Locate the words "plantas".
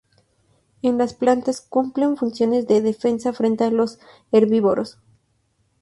1.13-1.61